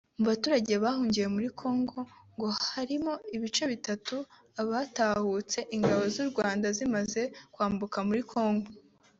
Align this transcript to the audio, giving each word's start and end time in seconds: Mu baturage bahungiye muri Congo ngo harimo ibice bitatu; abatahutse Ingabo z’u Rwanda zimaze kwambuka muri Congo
Mu 0.17 0.23
baturage 0.29 0.71
bahungiye 0.83 1.27
muri 1.35 1.47
Congo 1.61 1.97
ngo 2.35 2.49
harimo 2.73 3.13
ibice 3.35 3.63
bitatu; 3.71 4.15
abatahutse 4.61 5.59
Ingabo 5.75 6.03
z’u 6.13 6.25
Rwanda 6.31 6.67
zimaze 6.77 7.21
kwambuka 7.53 7.97
muri 8.09 8.21
Congo 8.33 8.69